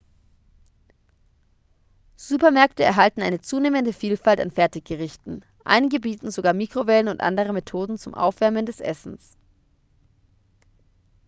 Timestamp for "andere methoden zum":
7.21-8.15